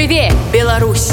[0.00, 1.08] Żywie Беларусь!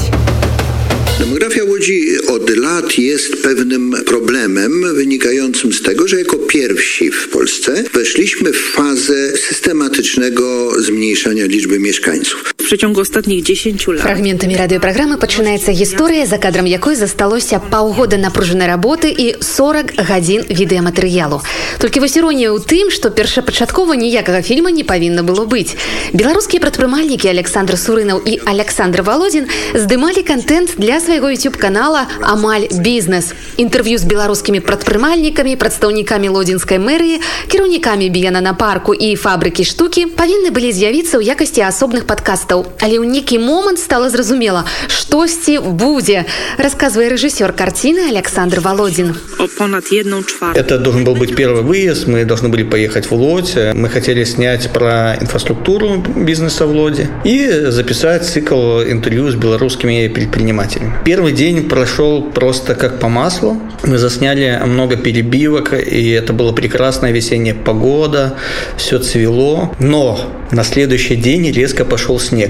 [1.20, 7.84] Demografia Łodzi od lat jest pewnym problemem wynikającym z tego, że jako pierwsi w Polsce
[7.94, 12.54] weszliśmy w fazę systematycznego zmniejszania liczby mieszkańców.
[12.68, 14.02] W przeciągu ostatnich 10 lat.
[14.02, 21.42] Фрагментамі радыёпраграмы пачынаецца гісторыя, за кадрам якой засталося паўгода напружанай работы і 40 гадзін відэаматэрыялу.
[21.80, 25.76] Толькі вось іронія ў тым, што першапачаткова ніякага фільма не павінна было быць.
[26.14, 33.34] Беларускія прадпрымальнікі Александр Сурынаў і Александр Володзін здымалі контент для свайго YouTube-канала «Амаль бізнес».
[33.58, 41.20] Інтэрв'ю з беларускімі прадпрымальнікамі, прадстаўнікамі лодзінскай мэрыі, кіраўнікамі біянанапарку і фабрыкі штукі павінны былі з'явіцца
[41.20, 42.57] ў якасці асобных падкастаў.
[42.58, 46.26] Але ў нейкі момант стала зразумела, штосьці будзе,
[46.58, 49.14] расказвае рэжысёр карціны Александр Володзін.
[49.40, 50.60] O ponad jedną czwartą.
[50.60, 52.08] Это должен был быть первый выезд.
[52.08, 53.56] Мы должны были поехать в Лодь.
[53.74, 60.94] Мы хотели снять про инфраструктуру бизнеса в Лоде и записать цикл интервью с белорусскими предпринимателями.
[61.06, 63.62] Первый день прошел просто как по маслу.
[63.84, 68.38] Мы засняли много перебивок, и это была прекрасная весенняя погода,
[68.78, 69.74] все цвело.
[69.80, 70.20] Но
[70.52, 72.47] на следующий день резко пошел снег.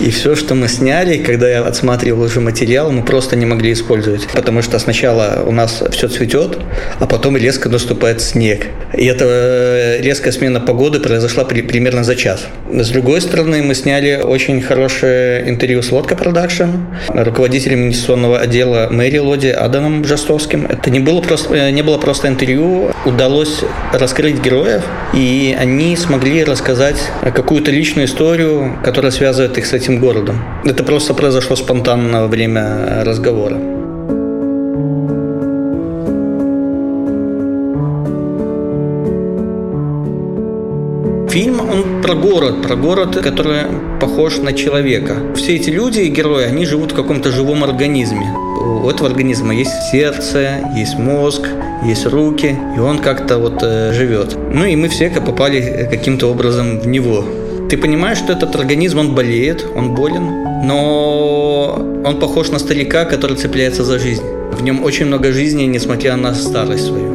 [0.00, 4.26] И все, что мы сняли, когда я отсматривал уже материал, мы просто не могли использовать.
[4.32, 6.58] Потому что сначала у нас все цветет,
[7.00, 8.66] а потом резко наступает снег.
[8.96, 12.46] И эта э, резкая смена погоды произошла при- примерно за час.
[12.70, 16.70] С другой стороны, мы сняли очень хорошее интервью с Лодка Продакшн,
[17.08, 20.66] руководителем инвестиционного отдела мэрии Лодзи Адамом Жастовским.
[20.66, 23.60] Это не было просто, э, не было просто интервью, удалось
[23.92, 24.82] раскрыть героев,
[25.12, 30.36] и они смогли рассказать какую-то личную историю, которая связывает их с этим городом.
[30.64, 33.56] Это просто произошло спонтанно во время разговора.
[41.30, 43.62] Фильм, он про город, про город, который
[43.98, 45.14] похож на человека.
[45.34, 48.26] Все эти люди и герои, они живут в каком-то живом организме.
[48.84, 51.48] У этого организма есть сердце, есть мозг,
[51.82, 54.36] есть руки, и он как-то вот э, живет.
[54.52, 57.24] Ну и мы все попали каким-то образом в него.
[57.74, 61.74] Ты понимаешь, что этот организм, он болеет, он болен, но
[62.04, 64.22] он похож на старика, который цепляется за жизнь.
[64.52, 67.14] В нем очень много жизни, несмотря на старость свою.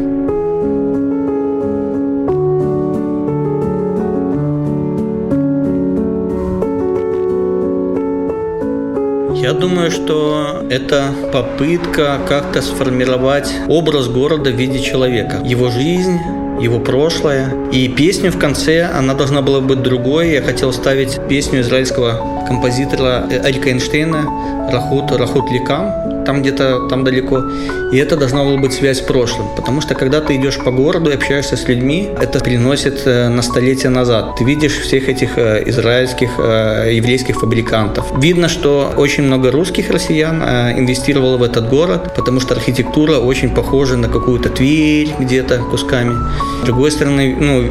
[9.41, 15.41] Я думаю, что это попытка как-то сформировать образ города в виде человека.
[15.45, 16.19] Его жизнь,
[16.59, 17.53] его прошлое.
[17.71, 20.31] И песню в конце, она должна была быть другой.
[20.31, 27.43] Я хотел ставить песню израильского композитора Эрика Эйнштейна «Рахут, Рахут Ликам», там где-то там далеко.
[27.91, 29.47] И это должна была быть связь с прошлым.
[29.55, 33.41] Потому что когда ты идешь по городу и общаешься с людьми, это приносит э, на
[33.41, 34.35] столетия назад.
[34.37, 38.05] Ты видишь всех этих э, израильских, э, еврейских фабрикантов.
[38.21, 40.43] Видно, что очень много русских россиян
[40.77, 46.13] инвестировало в этот город, потому что архитектура очень похожа на какую-то Тверь где-то кусками.
[46.61, 47.61] С другой стороны, ну,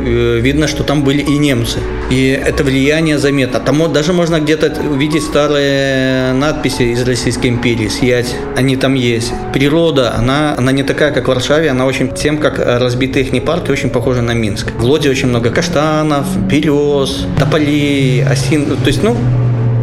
[0.41, 1.79] видно, что там были и немцы.
[2.11, 3.61] И это влияние заметно.
[3.61, 8.35] Там даже можно где-то увидеть старые надписи из Российской империи, съять.
[8.57, 9.33] Они там есть.
[9.53, 13.71] Природа, она, она не такая, как в Варшаве, она очень тем, как разбитые их парки,
[13.71, 14.73] очень похожа на Минск.
[14.79, 18.67] В Лоде очень много каштанов, берез, тополей, осин.
[18.67, 19.17] То есть, ну,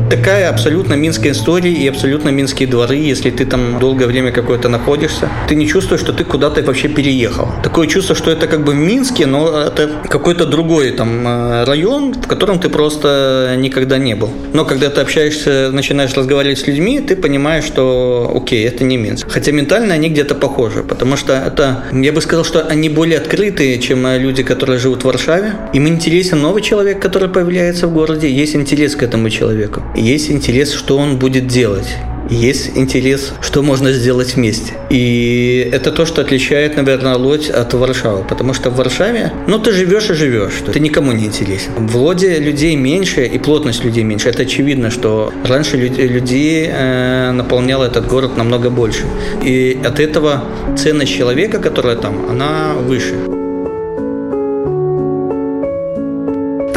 [0.09, 2.95] такая абсолютно минская история и абсолютно минские дворы.
[2.95, 7.47] Если ты там долгое время какое-то находишься, ты не чувствуешь, что ты куда-то вообще переехал.
[7.63, 12.27] Такое чувство, что это как бы Минске, но это какой-то другой там э, район, в
[12.27, 14.29] котором ты просто никогда не был.
[14.53, 19.27] Но когда ты общаешься, начинаешь разговаривать с людьми, ты понимаешь, что окей, это не Минск.
[19.29, 23.79] Хотя ментально они где-то похожи, потому что это, я бы сказал, что они более открытые,
[23.79, 25.53] чем э, люди, которые живут в Варшаве.
[25.73, 29.81] Им интересен новый человек, который появляется в городе, есть интерес к этому человеку.
[29.95, 31.87] Есть интерес, что он будет делать.
[32.29, 34.73] Есть интерес, что можно сделать вместе.
[34.89, 38.23] И это то, что отличает, наверное, Лодь от Варшавы.
[38.27, 40.53] Потому что в Варшаве, ну, ты живешь и живешь.
[40.73, 41.71] Ты никому не интересен.
[41.77, 44.29] В Лоде людей меньше и плотность людей меньше.
[44.29, 49.03] Это очевидно, что раньше людей э, наполнял этот город намного больше.
[49.43, 50.43] И от этого
[50.75, 53.34] ценность человека, которая там, она выше.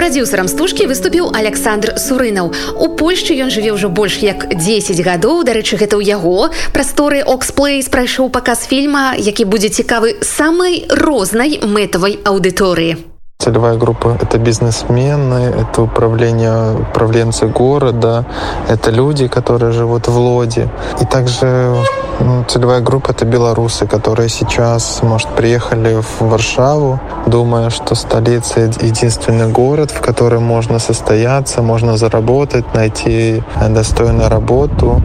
[0.07, 2.55] Прадзюсарам стужкі выступіў Александр Сурынаў.
[2.79, 5.43] У Польшчы ён жыве ўжо больш як 10 гадоў.
[5.43, 12.15] Дарэчы, гэта ў яго прасторы Оксплейс прайшоў паказ фільма, які будзе цікавы самай рознай мэтавай
[12.23, 13.11] аўдыторыі.
[13.43, 18.25] Целевая группа – это бизнесмены, это управление, управленцы города,
[18.69, 20.69] это люди, которые живут в Лоде.
[21.01, 21.75] И также
[22.20, 29.48] ну, целевая группа– это белорусы, которые сейчас, может, приехали в Варшаву, думая, что столица– единственный
[29.48, 35.00] город, в котором можно состояться, можно заработать, найти достойную работу.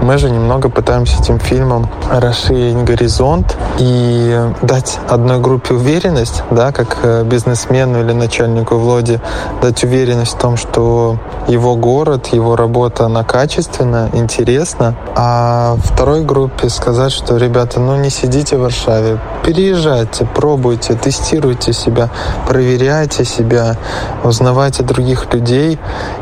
[0.00, 6.98] Мы же немного пытаемся этим фильмом расширить горизонт и дать одной группе уверенность, да, как
[7.02, 9.20] э, бизнесмену или начальнику Влади,
[9.60, 11.18] дать уверенность в том, что
[11.48, 14.96] его город, его работа, она качественна, интересна.
[15.16, 22.09] А второй группе сказать, что, ребята, ну не сидите в Варшаве, переезжайте, пробуйте, тестируйте себя,
[22.47, 23.77] проверяйте себя,
[24.23, 25.79] узнавайте других людей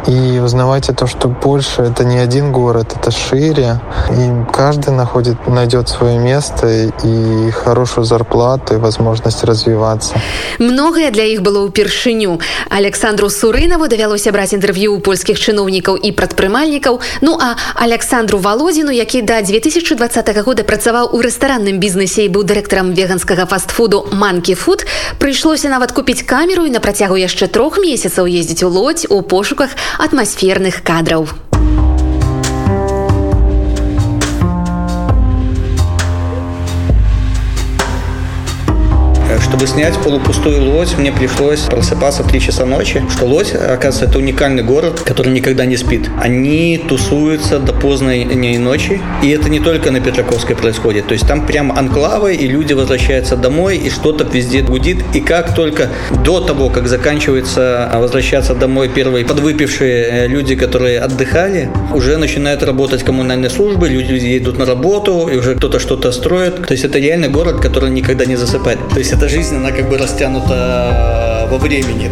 [0.08, 3.80] и узнавайте то, что Польша это не один город, это шире,
[4.12, 6.68] и каждый находит, найдет свое место
[7.04, 10.16] и хорошую зарплату и возможность развиваться.
[10.60, 12.40] Многое для іх было ўпершыню.
[12.70, 17.02] Александру Сурынаву давялося браць інтэрв'ю у польскіх чыноўнікаў і прадпрымальнікаў.
[17.22, 22.95] Ну а Александру Валодзіну, які да 2020 года працаваў у рэстаранным бізнесе і быў дырэктарам
[22.95, 24.87] веганскага фастфуду Манкі Фуд,
[25.19, 29.71] прыйшлося нават купіць камеру і на працягу яшчэ трох месяцаў ездзіць у лодзь у пошуках
[29.99, 31.50] атмасферных кадраў.
[39.51, 43.03] Чтобы снять полупустую лодь, мне пришлось просыпаться в 3 часа ночи.
[43.11, 46.09] Что лодь, оказывается, это уникальный город, который никогда не спит.
[46.23, 49.01] Они тусуются до поздней ночи.
[49.25, 51.09] И это не только на Петраковской происходит.
[51.09, 54.99] То есть там прям анклавы, и люди возвращаются домой, и что-то везде гудит.
[55.15, 55.89] И как только
[56.25, 63.03] до того, как заканчивается возвращаться домой первые подвыпившие э, люди, которые отдыхали, уже начинают работать
[63.03, 66.69] коммунальные службы, люди едут на работу, и уже кто-то что-то строит.
[66.69, 68.79] То есть это реальный город, который никогда не засыпает.
[68.91, 72.11] То есть это жизнь, она как бы растянута во времени.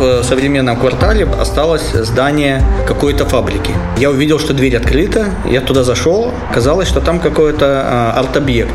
[0.00, 3.74] в современном квартале осталось здание какой-то фабрики.
[3.98, 8.72] Я увидел, что дверь открыта, я туда зашел, казалось, что там какой-то а, арт-объект.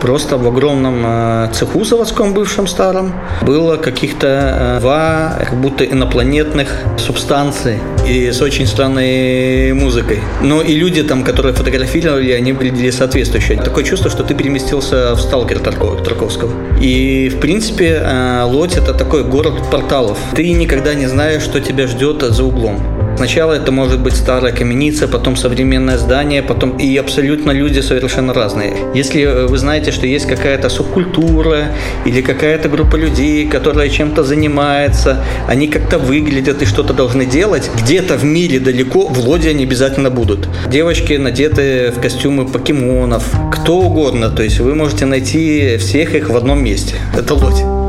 [0.00, 3.12] Просто в огромном э, цеху заводском бывшем старом
[3.42, 10.20] было каких-то э, два как будто инопланетных субстанций и с очень странной музыкой.
[10.42, 13.58] Но и люди там, которые фотографировали, они выглядели соответствующие.
[13.58, 16.52] Такое чувство, что ты переместился в сталкер Тарковского.
[16.80, 20.18] И, в принципе, э, Лодь– это такой город порталов.
[20.34, 22.99] Ты никогда не знаешь, что тебя ждет за углом.
[23.20, 28.72] Сначала это может быть старая каменица, потом современное здание, потом и абсолютно люди совершенно разные.
[28.94, 31.66] Если э, вы знаете, что есть какая-то субкультура
[32.06, 38.16] или какая-то группа людей, которая чем-то занимается, они как-то выглядят и что-то должны делать, где-то
[38.16, 40.48] в мире далеко в лоде они обязательно будут.
[40.70, 46.36] Девочки надеты в костюмы покемонов, кто угодно, то есть вы можете найти всех их в
[46.38, 46.94] одном месте.
[47.14, 47.79] Это лодь.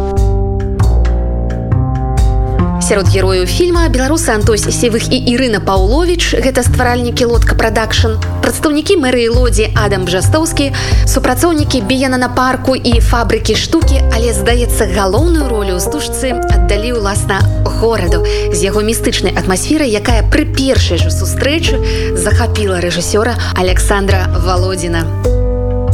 [2.92, 9.32] Сярод герояў фільма беларусы Антось севых і Ірына Паўлович гэта стваральнікі лодка прадакшн прадстаўнікі мэрыі
[9.32, 10.76] лодзі Адам Бжастоўскі
[11.08, 17.40] супрацоўнікі біяна на парку і фабрыкі штукі але здаецца галоўную ролю ў стужцы аддалі ўласна
[17.80, 21.80] гораду з яго містычнай атмасферай якая пры першай жа сустрэчы
[22.20, 25.08] захапіла рэжысёра Александра Володина.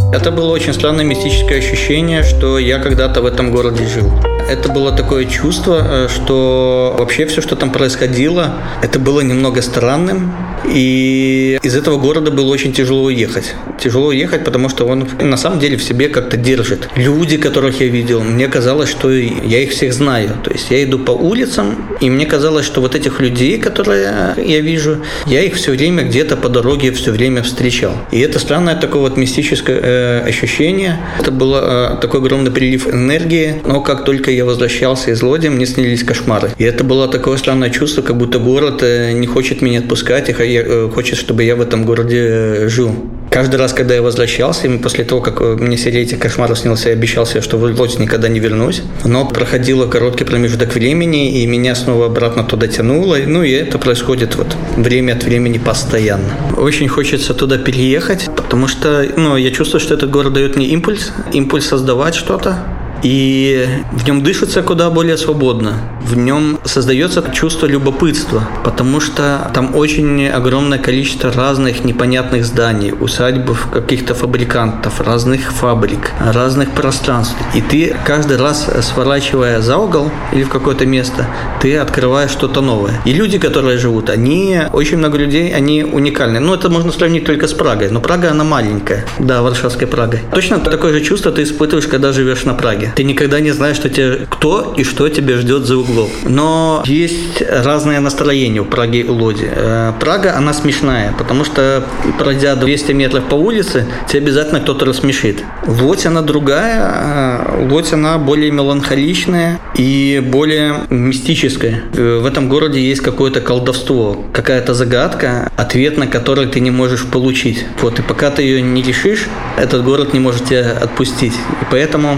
[0.10, 4.10] Это было очень странное мистическое ощущение, что я когда-то в этом городе жил
[4.48, 10.34] это было такое чувство, э, что вообще все, что там происходило, это было немного странным.
[10.66, 13.54] И из этого города было очень тяжело уехать.
[13.80, 16.90] Тяжело уехать, потому что он на самом деле в себе как-то держит.
[16.96, 20.32] Люди, которых я видел, мне казалось, что я их всех знаю.
[20.44, 24.60] То есть я иду по улицам, и мне казалось, что вот этих людей, которые я
[24.62, 27.94] вижу, я их все время где-то по дороге все время встречал.
[28.12, 31.00] И это странное такое вот мистическое э, ощущение.
[31.20, 35.66] Это был э, такой огромный прилив энергии, но как только я возвращался из Лоди, мне
[35.66, 36.52] снились кошмары.
[36.58, 40.34] И это было такое странное чувство, как будто город э, не хочет меня отпускать, и
[40.34, 42.92] э, хочет, чтобы я в этом городе э, жил.
[43.32, 46.96] Каждый раз, когда я возвращался, и после того, как мне серия этих кошмаров снился, я
[46.96, 48.84] обещал себе, что в Лодь никогда не вернусь.
[49.06, 53.18] Но проходило короткий промежуток времени, и меня снова обратно туда тянуло.
[53.26, 56.30] Ну и это происходит вот время от времени постоянно.
[56.56, 61.12] Очень хочется туда переехать, потому что ну, я чувствую, что этот город дает мне импульс,
[61.34, 65.74] импульс создавать что-то, и в нем дышится куда более свободно.
[66.02, 73.52] В нем создается чувство любопытства, потому что там очень огромное количество разных непонятных зданий, усадьб
[73.72, 77.36] каких-то фабрикантов, разных фабрик, разных пространств.
[77.54, 81.28] И ты каждый раз, сворачивая за угол или в какое-то место,
[81.62, 83.02] ты открываешь что-то новое.
[83.06, 86.40] И люди, которые живут, они, очень много людей, они уникальны.
[86.40, 89.06] Ну, это можно сравнить только с Прагой, но Прага, она маленькая.
[89.20, 90.22] Да, Варшавской Прагой.
[90.34, 92.87] Точно такое же чувство ты испытываешь, когда живешь на Праге.
[92.96, 96.10] Ты никогда не знаешь, что тебе, кто и что тебя ждет за углом.
[96.26, 99.50] Но есть разное настроение в Праге и Лоди.
[99.50, 101.84] Э, Прага, она смешная, потому что,
[102.20, 105.44] пройдя 200 метров по улице, тебе обязательно кто-то рассмешит.
[105.66, 111.84] Лодь, она другая, Лодь, она более меланхоличная и более мистическая.
[111.96, 117.06] Э, в этом городе есть какое-то колдовство, какая-то загадка, ответ на который ты не можешь
[117.06, 117.66] получить.
[117.82, 119.28] Вот, и пока ты ее не решишь,
[119.58, 121.34] этот город не может тебя отпустить.
[121.34, 122.18] И поэтому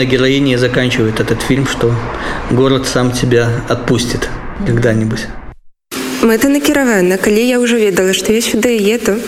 [0.00, 1.94] главная героиня заканчивает этот фильм, что
[2.50, 4.28] город сам тебя отпустит
[4.66, 5.26] когда-нибудь.
[6.22, 9.20] Мэта накіравана, калі я ўжо ведала, што я сюды еду.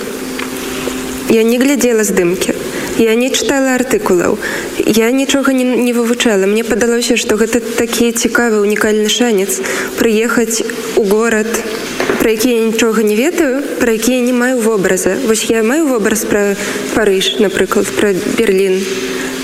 [1.28, 2.54] Я не глядзела здымкі.
[2.98, 4.38] Я не чытала артыкулаў.
[4.86, 6.48] Я нічога не, не вывучала.
[6.48, 9.60] Мне падалося, што гэта такі цікавы унікальны шанец
[10.00, 10.64] прыехаць
[10.96, 11.46] у горад,
[12.18, 15.14] пра які я нічога не ведаю, пра які я не маю вобраза.
[15.28, 16.56] Вось я маю вобраз пра
[16.96, 18.82] Парыж, напрыклад, пра Берлін.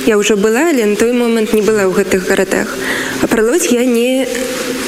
[0.06, 2.72] Я ўжо была, але на той момант не была ў гэтых гарадах.
[3.22, 4.28] А пра лодзь я не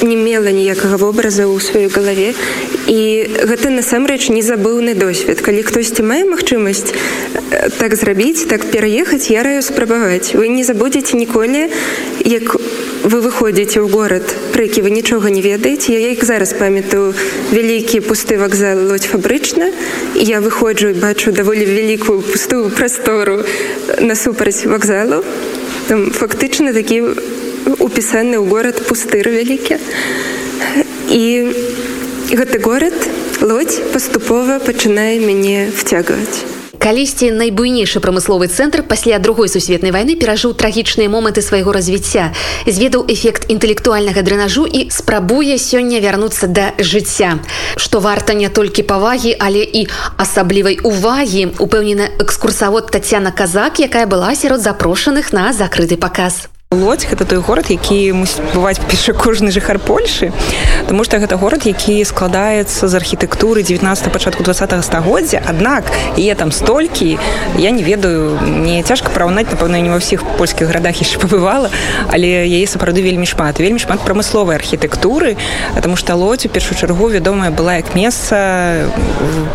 [0.02, 2.34] не мела ніякага вобраза ў сваёй галаве.
[2.88, 3.00] І
[3.46, 5.40] гэта насамрэч не забыўны досвед.
[5.40, 6.90] Калі хтосьці мае магчымасць
[7.78, 10.34] так зрабіць так пераехаць я раю спрабаваць.
[10.34, 11.68] Вы не забудзеце ніколі
[12.24, 12.56] як
[13.03, 17.13] вы выходзіце ў горад пра які вы нічога не ведаеце я як зараз памятаю
[17.51, 19.71] вялікі пусты вакзал лодь фабрычна
[20.15, 23.43] і я выходжу і бачу даволі вялікую пустую прастору
[24.01, 25.23] насупраць вакзалу
[25.87, 27.15] там фактычна такі
[27.79, 29.79] упісаны ў горад пустыр вялікі
[31.07, 31.23] і
[32.35, 32.97] гэты горад
[33.39, 36.50] лодзь паступова пачынае мяне вцягваць
[36.82, 42.34] Калісьці найбуйнейшы прамысловы цэнтр пасля другой сусветнай вайны перажыў трагічныя моманты свайго развіцця
[42.66, 47.38] зведаў эфект інтэлектуальнага дрэнажу і спрабуе сёння вярнуцца да жыцця.
[47.78, 49.86] Што варта не толькі павагі але і
[50.18, 57.24] асаблівай увагі упэўнена экскурсавод татяна казак якая была сярод запрошаных на закрыты паказ лодзь гэта
[57.24, 60.32] той горад які мусіць бываць першы кожны жыхар польшы
[60.88, 65.42] тому что гэта горад які складаецца з архітэктуры 19 пачатку 20 стагоддзя.
[65.46, 65.84] Аднак
[66.16, 67.18] е там столькі
[67.58, 71.68] я не ведаю мне цяжка параўнаць напэўна не ва ўсіх польскіх гарадах яшчэ пабывала
[72.08, 73.60] але яе сапраўды вельмі шмат.
[73.60, 75.36] Вельмі шмат прамысловай архітэктуры
[75.74, 78.88] потому что лодзь у першую чаргу вядомая была як месца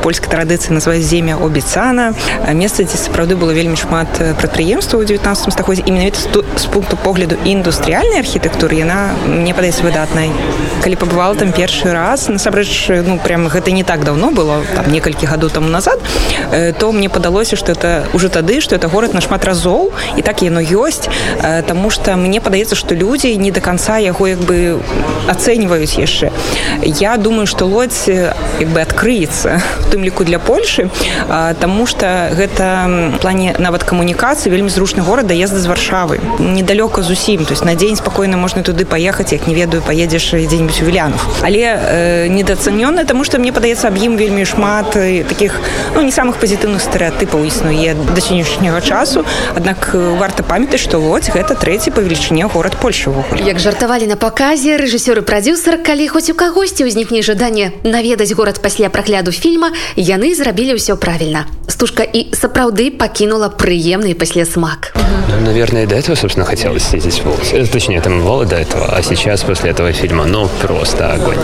[0.04, 2.14] польскай традыцыі называе земя обіцана.
[2.54, 4.08] Месца дзе сапраўды было вельмі шмат
[4.38, 6.20] прадпрыемстваў у 19 стагоддзе і менавіта
[6.58, 10.28] з пункту по погляду індустрыяльнай архітэктуры яна мне падаецца выдатнай
[10.84, 15.24] калі пабывала там першы раз насамрэч ну прям гэта не так давно было там некалькі
[15.32, 16.04] гадоў таму назад
[16.80, 20.60] то мне падалося что это уже тады что это город нашмат разоў і так яно
[20.60, 21.08] ёсць
[21.68, 24.80] Таму что мне падаецца что людзі не до конца яго як бы
[25.28, 26.32] ацэньваюць яшчэ.
[26.84, 30.90] Я думаю что лодзь як бы адкрыецца в тым ліку для Польшы
[31.60, 36.20] Таму что гэта плане нават камунікацыі вельмі зручны горад даезда з варшавы.
[36.40, 40.33] Недалёка далёка зусім то есть на дзень спакойна можна туды паехаць як не ведаю паедзеш
[40.33, 44.91] дзе-нибудь у вілянов але э, недацанённа тому что мне падаецца аб ім вельмі шмат
[45.29, 45.61] таких
[45.95, 49.25] ну не самых пазітыўных стэеатыпаў існуе да сённяшняга часу
[49.55, 53.13] аднак варта памятаць што лодзь гэта трэці па велічыне горад польша
[53.45, 58.89] як жартавалі на паказе рэжысёры прадюсер калі хоць у кагосьці ўзнікне жаданне наведаць горад пасля
[58.89, 64.95] прагляду фільма яны зрабілі ўсё правільна стужка і сапраўды пакінула прыемны пасля смак
[65.29, 67.66] ну, наверное до этого собственно хотелось здесь волосы.
[67.66, 71.38] Точнее, там было до этого, а сейчас после этого фильма, ну, просто огонь.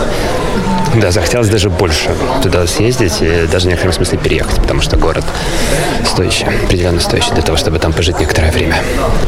[1.00, 2.10] Да, захотелось даже больше
[2.42, 5.24] туда съездить и даже в некотором смысле переехать, потому что город
[6.04, 8.76] стоящий, определенно стоящий для того, чтобы там пожить некоторое время.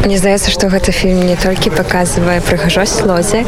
[0.04, 3.44] Мне здаецца, што гэты фільм не толькі паказвае прыгажосць лозе,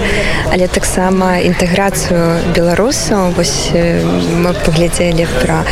[0.52, 5.62] але таксама інтэграцыю беларусаў вось мы паглядзелі пра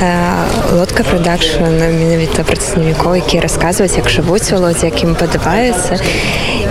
[0.00, 6.00] э, лодка прадакшн менавіта прадстаўнікоў, якія расказваюць, як жывуць у лодзе, якім падабаецца.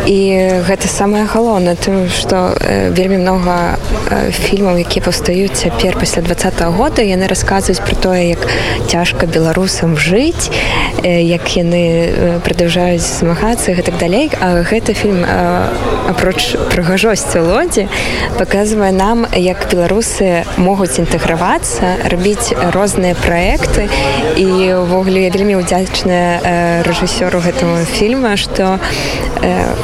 [0.09, 0.19] І
[0.65, 3.77] гэта самае галоўнае, тым, што э, вельмі многа
[4.09, 8.47] э, фільмаў, якія паўстаюць цяпер пасля два -го года яны расказваюць про тое як
[8.87, 10.51] цяжка беларусам жыць
[11.05, 15.25] як яны продолжаюць змагацца і так далей а гэта фільм
[16.09, 17.89] апроч прыгажосці лодзі
[18.39, 23.89] показывае нам як беларусы могуць інтэгравацца рабіць розныя проекты
[24.37, 24.49] і
[24.83, 28.79] увогуле я вельмі удзячная рэжысёру гэтаму фільма что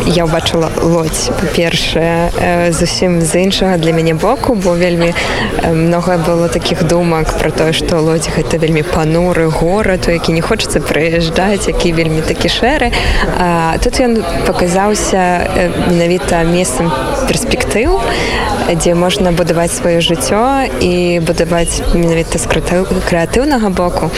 [0.09, 5.14] я ўбачыла лодзь па-першае зусім з іншага для мяне боку бо вельмі
[5.73, 10.40] много было таких думак про тое что лодзь гэта вельмі пануры горад у які не
[10.40, 12.93] хочется прыязджаць які вельмі такі шэры
[13.38, 15.49] а, тут ён показаўся
[15.88, 16.93] менавіта месцам
[17.28, 18.00] перспектыў
[18.73, 24.11] дзе можна будаваць сваё жыццё і будаваць менавіта скрыта крэатыўнага боку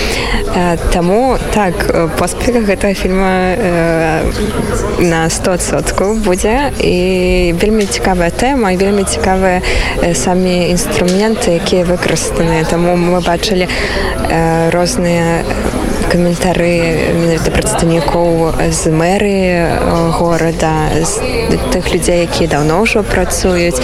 [0.92, 1.74] Таму так
[2.18, 3.56] поспех гэтага фільма
[4.98, 5.28] на
[5.81, 9.61] środku w budzie i bardzo ciekawa tema i bardzo ciekawe
[10.13, 12.65] sami instrumenty, jakie wykorzystane.
[12.65, 13.67] Temu my zobaczyli
[14.71, 15.43] różne
[16.11, 19.35] каментары менавіта прадстаўнікоў з мэры
[20.19, 23.79] горада з тых людзей якія даўно ўжо працуюць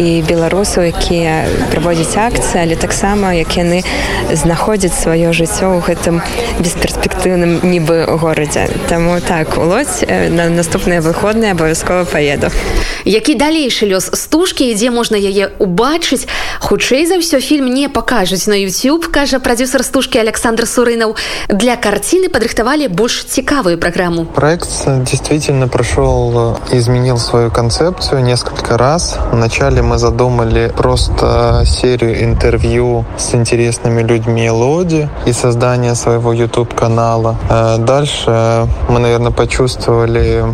[0.00, 3.84] і беларусаў якія праводзяць акцыі але таксама як яны
[4.32, 6.24] знаходзяць сваё жыццё ў гэтым
[6.64, 12.54] бесперспектыўным нібы горадзе Таму так улоць на наступныя выходныя абавязкова паеду.
[13.04, 16.30] Які далейшы лёс стужкі ідзе можна яе убачыць
[16.62, 21.18] хутчэй за ўсё фільм не пакажуць на YouTube кажа прадюсер стужкі Александр сурынаў.
[21.50, 24.26] Для картины подрыхтовали больше цікавую программу.
[24.26, 29.18] Проект действительно прошел и изменил свою концепцию несколько раз.
[29.32, 37.36] Вначале мы задумали просто серию интервью с интересными людьми Лоди и создание своего YouTube-канала.
[37.78, 40.44] Дальше мы, наверное, почувствовали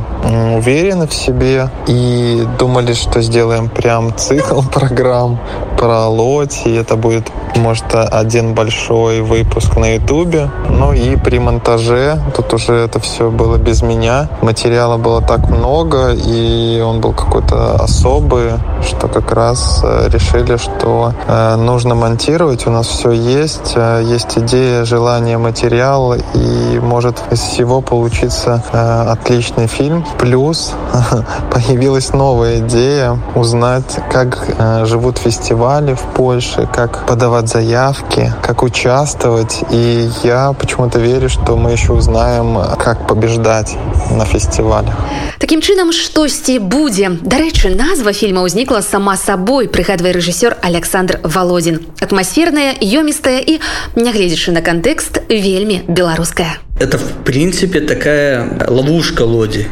[0.57, 5.38] уверенно в себе и думали, что сделаем прям цикл программ
[5.78, 6.69] про Лоти.
[6.69, 10.49] Это будет, может, один большой выпуск на Ютубе.
[10.69, 16.12] Ну и при монтаже, тут уже это все было без меня, материала было так много,
[16.12, 18.52] и он был какой-то особый,
[18.88, 24.38] что как раз э, решили, что э, нужно монтировать, у нас все есть, э, есть
[24.38, 30.05] идея, желание, материал, и может из всего получиться отличный фильм.
[30.17, 30.74] Плюс
[31.51, 34.47] появилась новая идея узнать, как
[34.83, 39.63] живут фестивали в Польше, как подавать заявки, как участвовать.
[39.69, 43.75] И я почему-то верю, что мы еще узнаем, как побеждать
[44.12, 44.95] на фестивалях.
[45.39, 47.12] Таким чынам штосьці будзе.
[47.21, 51.81] Дарэчы, назва фільма ўзнікла сама сабой, прыгадвае рэжысёр Александр Володин.
[52.00, 53.59] Атмасферная, ёмістая і,
[53.95, 56.57] нягледзячы на кантэкст, вельмі беларуская.
[56.79, 59.67] Это, в принципе, такая ловушка Лоди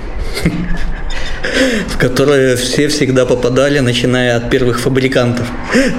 [1.88, 5.46] в которые все всегда попадали, начиная от первых фабрикантов,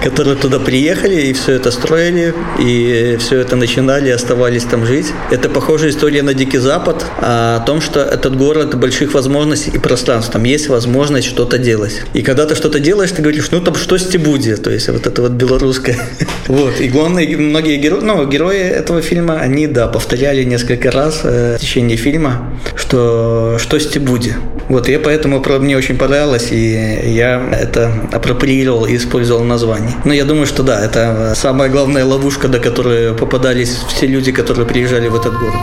[0.03, 5.07] которые туда приехали и все это строили, и все это начинали, оставались там жить.
[5.31, 10.31] Это похожая история на Дикий Запад, о том, что этот город больших возможностей и пространств.
[10.31, 12.01] Там есть возможность что-то делать.
[12.13, 15.07] И когда ты что-то делаешь, ты говоришь, ну там что с будет, то есть вот
[15.07, 15.97] это вот белорусское.
[16.47, 16.81] Вот.
[16.81, 21.61] И главные, многие герои, ну, герои этого фильма, они, да, повторяли несколько раз э, в
[21.61, 24.35] течение фильма, что что с будет.
[24.67, 29.94] Вот, я поэтому мне очень понравилось, и я это апроприировал и использовал название.
[30.04, 34.66] Но я думаю, что да, это самая главная ловушка, до которой попадались все люди, которые
[34.66, 35.60] приезжали в этот город.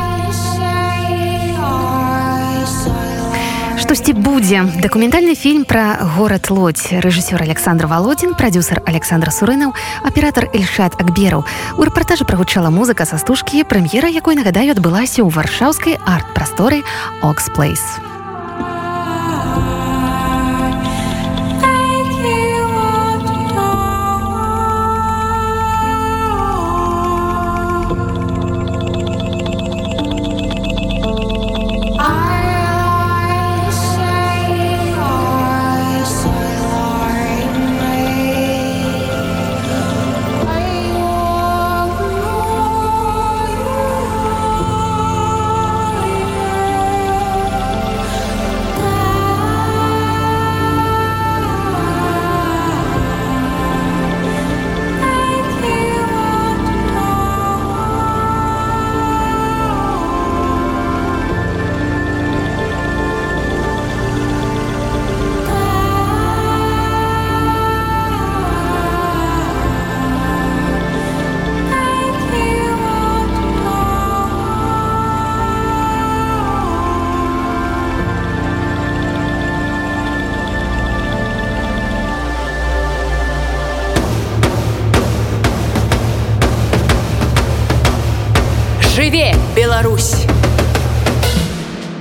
[3.93, 10.95] штосьці будзе дакументальны фільм пра горад лодзь рэжысёр александр володин прадюсер александр сурынаў аператор эльшат
[10.97, 11.45] акбераў
[11.77, 16.81] у рэпартажы прагучала музыка са стужкі прэм'ера якой нагадаю адбылася ў варшаўскай арт-прасторы
[17.21, 18.06] оксплейс